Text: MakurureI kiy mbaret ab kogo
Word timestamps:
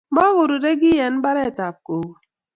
MakurureI 0.15 0.79
kiy 0.81 1.03
mbaret 1.17 1.57
ab 1.65 1.75
kogo 1.85 2.13